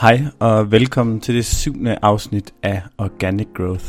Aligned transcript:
Hej 0.00 0.20
og 0.38 0.72
velkommen 0.72 1.20
til 1.20 1.34
det 1.34 1.44
syvende 1.44 1.98
afsnit 2.02 2.54
af 2.62 2.82
Organic 2.98 3.46
Growth. 3.54 3.84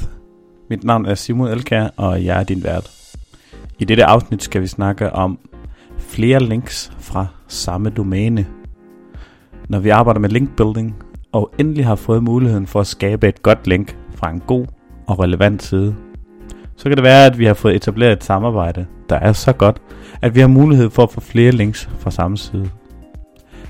Mit 0.70 0.84
navn 0.84 1.06
er 1.06 1.16
Simon 1.16 1.48
Elkær, 1.48 1.88
og 1.98 2.26
jeg 2.26 2.40
er 2.40 2.44
din 2.44 2.64
vært. 2.64 2.90
I 3.80 3.86
dette 3.86 4.06
afsnit 4.06 4.44
skal 4.44 4.62
vi 4.62 4.68
snakke 4.68 5.14
om 5.14 5.40
flere 5.98 6.40
links 6.40 6.92
fra 7.00 7.28
samme 7.48 7.90
domæne. 7.90 8.46
Når 9.70 9.80
vi 9.80 9.90
arbejder 9.90 10.20
med 10.20 10.30
linkbuilding 10.30 10.96
og 11.32 11.54
endelig 11.60 11.86
har 11.86 11.96
fået 11.96 12.24
muligheden 12.24 12.68
for 12.68 12.80
at 12.80 12.88
skabe 12.88 13.28
et 13.28 13.42
godt 13.42 13.68
link 13.68 13.98
fra 14.16 14.30
en 14.30 14.40
god 14.40 14.66
og 15.08 15.20
relevant 15.20 15.64
side, 15.64 15.96
så 16.76 16.84
kan 16.90 16.98
det 16.98 17.04
være, 17.04 17.26
at 17.26 17.40
vi 17.40 17.46
har 17.46 17.54
fået 17.54 17.76
etableret 17.76 18.14
et 18.14 18.24
samarbejde, 18.24 18.86
der 19.10 19.16
er 19.16 19.34
så 19.34 19.54
godt, 19.54 19.82
at 20.22 20.36
vi 20.36 20.40
har 20.40 20.48
mulighed 20.48 20.90
for 20.90 21.04
at 21.04 21.12
få 21.12 21.22
flere 21.22 21.52
links 21.52 21.90
fra 22.00 22.12
samme 22.12 22.38
side. 22.38 22.70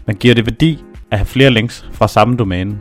Man 0.06 0.16
giver 0.16 0.36
det 0.36 0.46
værdi 0.46 0.84
at 1.14 1.20
have 1.20 1.26
flere 1.26 1.50
links 1.50 1.86
fra 1.92 2.08
samme 2.08 2.38
domæne. 2.38 2.78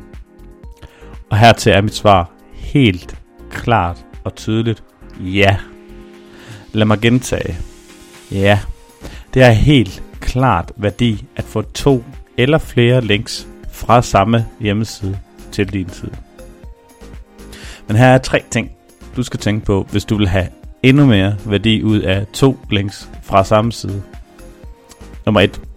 Og 1.31 1.39
hertil 1.39 1.73
er 1.73 1.81
mit 1.81 1.95
svar 1.95 2.31
helt 2.53 3.19
klart 3.51 4.05
og 4.25 4.35
tydeligt 4.35 4.85
ja. 5.21 5.57
Lad 6.73 6.87
mig 6.87 7.01
gentage. 7.01 7.57
Ja, 8.31 8.61
det 9.35 9.43
er 9.43 9.51
helt 9.51 10.03
klart 10.21 10.73
værdi 10.77 11.25
at 11.37 11.45
få 11.45 11.63
to 11.63 12.05
eller 12.37 12.59
flere 12.59 13.01
links 13.01 13.47
fra 13.73 14.03
samme 14.03 14.47
hjemmeside 14.61 15.19
til 15.53 15.73
din 15.73 15.89
side. 15.89 16.17
Men 17.89 17.97
her 17.97 18.07
er 18.07 18.19
tre 18.19 18.43
ting, 18.51 18.71
du 19.17 19.23
skal 19.23 19.41
tænke 19.41 19.67
på, 19.67 19.87
hvis 19.91 20.05
du 20.05 20.17
vil 20.17 20.29
have 20.29 20.49
endnu 20.83 21.07
mere 21.07 21.37
værdi 21.45 21.83
ud 21.83 22.01
af 22.01 22.27
to 22.33 22.59
links 22.71 23.11
fra 23.23 23.45
samme 23.45 23.73
side. 23.73 24.03
Nummer 25.27 25.41
1. 25.41 25.72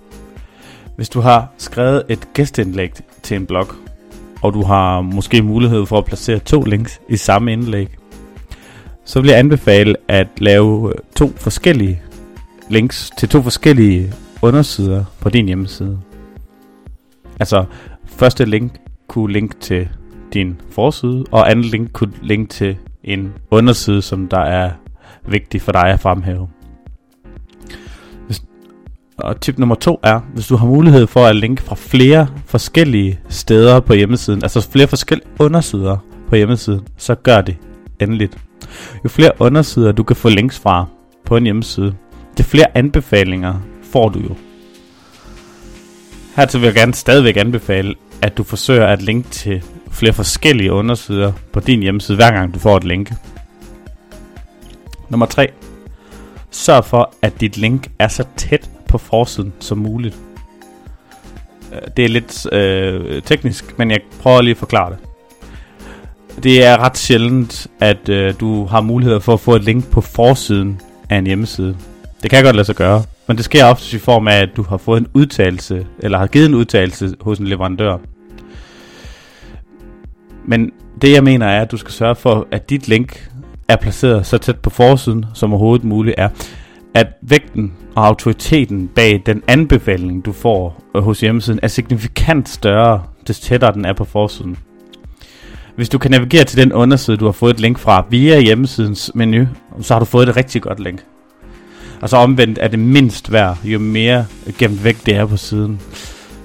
Hvis 0.96 1.10
du 1.10 1.20
har 1.20 1.48
skrevet 1.58 2.04
et 2.10 2.34
gæstindlæg 2.34 2.92
til 3.24 3.38
en 3.38 3.46
blog, 3.46 3.68
og 4.42 4.54
du 4.54 4.64
har 4.64 5.02
måske 5.02 5.42
mulighed 5.42 5.86
for 5.86 5.98
at 5.98 6.06
placere 6.06 6.40
to 6.40 6.62
links 6.62 7.02
i 7.10 7.18
samme 7.18 7.54
indlæg, 7.54 7.88
så 9.06 9.22
vil 9.22 9.30
jeg 9.30 9.40
anbefale 9.40 9.96
at 10.08 10.28
lave 10.38 10.94
to 11.16 11.32
forskellige 11.36 12.02
links 12.70 13.12
til 13.18 13.30
to 13.30 13.42
forskellige 13.42 14.14
undersider 14.42 15.06
på 15.20 15.30
din 15.30 15.46
hjemmeside. 15.46 16.00
Altså, 17.40 17.66
første 18.06 18.46
link 18.46 18.72
kunne 19.08 19.34
link 19.34 19.60
til 19.60 19.90
din 20.34 20.62
forside, 20.72 21.26
og 21.32 21.52
anden 21.52 21.66
link 21.66 21.92
kunne 21.92 22.14
link 22.22 22.50
til 22.50 22.78
en 23.04 23.34
underside, 23.52 24.02
som 24.02 24.28
der 24.28 24.40
er 24.40 24.72
vigtig 25.28 25.62
for 25.62 25.72
dig 25.72 25.86
at 25.86 26.00
fremhæve. 26.00 26.48
Og 29.18 29.42
tip 29.42 29.58
nummer 29.58 29.76
to 29.76 30.00
er, 30.04 30.20
hvis 30.34 30.48
du 30.48 30.56
har 30.56 30.66
mulighed 30.66 31.08
for 31.08 31.26
at 31.26 31.36
linke 31.36 31.62
fra 31.62 31.76
flere 31.76 32.28
forskellige 32.46 33.20
steder 33.30 33.80
på 33.80 33.94
hjemmesiden, 33.94 34.44
altså 34.44 34.62
flere 34.72 34.88
forskellige 34.88 35.28
undersider 35.40 35.98
på 36.30 36.36
hjemmesiden, 36.36 36.88
så 36.98 37.16
gør 37.16 37.42
det 37.42 37.58
endeligt. 38.00 38.38
Jo 39.04 39.10
flere 39.10 39.32
undersider 39.40 39.92
du 39.92 40.04
kan 40.04 40.16
få 40.16 40.30
links 40.30 40.60
fra 40.60 40.86
på 41.26 41.38
en 41.38 41.44
hjemmeside, 41.44 41.96
det 42.38 42.46
flere 42.46 42.78
anbefalinger 42.78 43.56
får 43.84 44.10
du 44.10 44.20
jo. 44.20 44.36
Hertil 46.36 46.62
vil 46.62 46.68
jeg 46.68 46.76
gerne 46.76 46.94
stadigvæk 46.94 47.38
anbefale, 47.38 47.96
at 48.22 48.38
du 48.38 48.44
forsøger 48.44 48.88
at 48.88 49.02
linke 49.02 49.30
til 49.30 49.64
flere 49.92 50.14
forskellige 50.14 50.72
undersider 50.72 51.32
på 51.54 51.60
din 51.60 51.82
hjemmeside, 51.82 52.16
hver 52.16 52.32
gang 52.32 52.54
du 52.54 52.60
får 52.60 52.78
et 52.78 52.84
link. 52.84 53.14
Nummer 55.10 55.26
3. 55.26 55.48
Sørg 56.52 56.86
for, 56.86 57.14
at 57.22 57.42
dit 57.42 57.58
link 57.58 57.92
er 58.00 58.08
så 58.08 58.24
tæt 58.38 58.70
på 58.98 59.06
forsiden 59.06 59.54
som 59.60 59.78
muligt. 59.78 60.16
Øh, 61.74 61.82
det 61.98 62.06
er 62.06 62.10
lidt 62.10 62.54
øh, 62.54 63.22
teknisk, 63.22 63.78
men 63.78 63.92
jeg 63.92 64.00
prøver 64.22 64.42
lige 64.42 64.52
at 64.52 64.58
forklare 64.58 64.90
det. 64.90 65.00
Det 66.44 66.66
er 66.66 66.78
ret 66.78 66.98
sjældent, 66.98 67.68
at 67.80 68.10
øh, 68.10 68.34
du 68.40 68.66
har 68.66 68.82
mulighed 68.82 69.20
for 69.20 69.34
at 69.34 69.40
få 69.40 69.56
et 69.56 69.64
link 69.64 69.92
på 69.92 70.02
forsiden 70.02 70.82
af 71.10 71.18
en 71.18 71.26
hjemmeside. 71.26 71.78
Det 72.24 72.30
kan 72.30 72.44
godt 72.44 72.56
lade 72.56 72.66
sig 72.66 72.76
gøre, 72.76 73.04
men 73.28 73.38
det 73.38 73.46
sker 73.46 73.66
ofte 73.66 73.96
i 73.96 74.00
form 74.00 74.28
af, 74.28 74.42
at 74.42 74.50
du 74.56 74.64
har 74.64 74.78
fået 74.78 75.00
en 75.00 75.08
udtalelse, 75.14 75.88
eller 76.00 76.18
har 76.18 76.28
givet 76.28 76.46
en 76.46 76.56
udtalelse 76.56 77.16
hos 77.22 77.40
en 77.40 77.48
leverandør. 77.48 77.98
Men 80.46 80.72
det 81.02 81.12
jeg 81.12 81.24
mener 81.24 81.46
er, 81.46 81.62
at 81.62 81.72
du 81.72 81.78
skal 81.78 81.92
sørge 81.92 82.16
for, 82.16 82.48
at 82.52 82.70
dit 82.70 82.88
link 82.88 83.30
er 83.68 83.76
placeret 83.76 84.26
så 84.26 84.38
tæt 84.38 84.60
på 84.60 84.70
forsiden 84.70 85.26
som 85.34 85.54
overhovedet 85.54 85.86
muligt 85.86 86.16
er 86.18 86.30
at 86.96 87.08
vægten 87.22 87.74
og 87.96 88.08
autoriteten 88.08 88.88
bag 88.88 89.24
den 89.26 89.44
anbefaling, 89.48 90.26
du 90.26 90.32
får 90.32 90.84
øh, 90.96 91.04
hos 91.04 91.20
hjemmesiden, 91.20 91.60
er 91.64 91.68
signifikant 91.68 92.50
større, 92.50 93.04
des 93.28 93.40
tættere 93.40 93.74
den 93.74 93.86
er 93.86 93.94
på 93.94 94.06
forsiden. 94.06 94.58
Hvis 95.76 95.90
du 95.90 95.98
kan 95.98 96.12
navigere 96.12 96.44
til 96.44 96.58
den 96.58 96.74
underside, 96.74 97.18
du 97.18 97.26
har 97.26 97.32
fået 97.32 97.54
et 97.54 97.60
link 97.60 97.80
fra 97.80 98.06
via 98.10 98.40
hjemmesidens 98.40 99.12
menu, 99.16 99.48
så 99.82 99.94
har 99.94 100.00
du 100.00 100.06
fået 100.06 100.30
et 100.30 100.38
rigtig 100.38 100.62
godt 100.62 100.80
link. 100.80 101.04
Og 102.02 102.10
så 102.10 102.18
omvendt 102.18 102.60
er 102.62 102.68
det 102.68 102.80
mindst 102.80 103.32
værd, 103.32 103.58
jo 103.64 103.80
mere 103.80 104.26
gemt 104.58 104.84
væk 104.84 105.06
det 105.06 105.16
er 105.16 105.26
på 105.26 105.38
siden. 105.38 105.82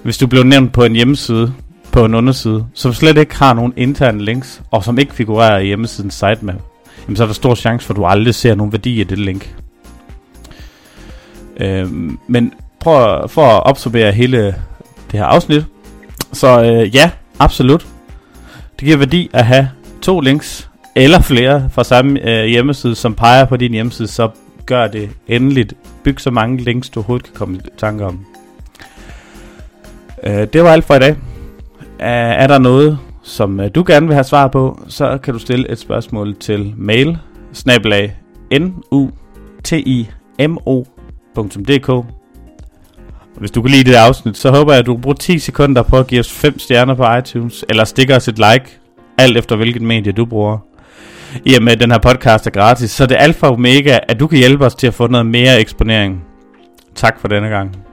Hvis 0.02 0.18
du 0.18 0.26
bliver 0.26 0.44
nævnt 0.44 0.72
på 0.72 0.84
en 0.84 0.94
hjemmeside, 0.94 1.54
på 1.92 2.04
en 2.04 2.14
underside, 2.14 2.66
som 2.74 2.92
slet 2.92 3.18
ikke 3.18 3.36
har 3.36 3.54
nogen 3.54 3.72
interne 3.76 4.24
links, 4.24 4.62
og 4.70 4.84
som 4.84 4.98
ikke 4.98 5.14
figurerer 5.14 5.58
i 5.58 5.66
hjemmesidens 5.66 6.14
sitemap, 6.14 6.62
jamen 7.06 7.16
så 7.16 7.22
er 7.22 7.26
der 7.26 7.34
stor 7.34 7.54
chance 7.54 7.86
for, 7.86 7.94
at 7.94 7.96
du 7.96 8.04
aldrig 8.04 8.34
ser 8.34 8.54
nogen 8.54 8.72
værdi 8.72 9.00
i 9.00 9.04
det 9.04 9.18
link. 9.18 9.54
Øh, 11.60 11.88
men 12.26 12.52
prøv 12.80 13.28
for 13.28 13.46
at 13.46 13.62
opsummere 13.62 14.12
hele 14.12 14.46
det 15.10 15.20
her 15.20 15.24
afsnit. 15.24 15.64
Så 16.32 16.62
øh, 16.62 16.94
ja, 16.94 17.10
absolut. 17.38 17.86
Det 18.78 18.84
giver 18.84 18.96
værdi 18.96 19.30
at 19.32 19.44
have 19.44 19.70
to 20.02 20.20
links 20.20 20.70
eller 20.94 21.20
flere 21.20 21.68
fra 21.72 21.84
samme 21.84 22.28
øh, 22.28 22.44
hjemmeside, 22.44 22.94
som 22.94 23.14
peger 23.14 23.44
på 23.44 23.56
din 23.56 23.72
hjemmeside, 23.72 24.08
så 24.08 24.28
gør 24.66 24.86
det 24.86 25.10
endeligt. 25.28 25.74
Byg 26.02 26.20
så 26.20 26.30
mange 26.30 26.58
links, 26.58 26.90
du 26.90 27.00
overhovedet 27.00 27.26
kan 27.26 27.34
komme 27.34 27.56
i 27.56 27.60
tanke 27.78 28.04
om. 28.04 28.26
Øh, 30.24 30.46
det 30.52 30.62
var 30.62 30.72
alt 30.72 30.84
for 30.84 30.94
i 30.94 30.98
dag. 30.98 31.16
Er, 31.98 32.32
er 32.32 32.46
der 32.46 32.58
noget, 32.58 32.98
som 33.22 33.60
øh, 33.60 33.70
du 33.74 33.84
gerne 33.86 34.06
vil 34.06 34.14
have 34.14 34.24
svar 34.24 34.48
på, 34.48 34.80
så 34.88 35.18
kan 35.18 35.34
du 35.34 35.40
stille 35.40 35.70
et 35.70 35.78
spørgsmål 35.78 36.36
til 36.36 36.74
mail 36.76 37.18
snabelag 37.52 38.16
n 38.52 38.74
u 38.90 39.10
t 39.64 39.72
i 39.72 40.08
m 40.48 40.56
o 40.66 40.84
www.dk 41.36 42.06
Hvis 43.38 43.50
du 43.50 43.62
kan 43.62 43.70
lide 43.70 43.90
det 43.90 43.96
afsnit, 43.96 44.36
så 44.36 44.50
håber 44.50 44.72
jeg, 44.72 44.80
at 44.80 44.86
du 44.86 44.96
bruger 44.96 45.16
10 45.16 45.38
sekunder 45.38 45.82
på 45.82 45.98
at 45.98 46.06
give 46.06 46.20
os 46.20 46.32
5 46.32 46.58
stjerner 46.58 46.94
på 46.94 47.14
iTunes, 47.18 47.64
eller 47.68 47.84
stikker 47.84 48.16
os 48.16 48.28
et 48.28 48.38
like, 48.38 48.80
alt 49.18 49.36
efter 49.36 49.56
hvilket 49.56 49.82
medie 49.82 50.12
du 50.12 50.24
bruger. 50.24 50.58
I 51.44 51.54
og 51.54 51.62
med, 51.62 51.72
at 51.72 51.80
den 51.80 51.90
her 51.90 51.98
podcast 51.98 52.46
er 52.46 52.50
gratis, 52.50 52.90
så 52.90 53.06
det 53.06 53.16
alfa 53.18 53.46
og 53.46 53.52
omega, 53.52 53.98
at 54.08 54.20
du 54.20 54.26
kan 54.26 54.38
hjælpe 54.38 54.66
os 54.66 54.74
til 54.74 54.86
at 54.86 54.94
få 54.94 55.06
noget 55.06 55.26
mere 55.26 55.60
eksponering. 55.60 56.24
Tak 56.94 57.20
for 57.20 57.28
denne 57.28 57.48
gang. 57.48 57.89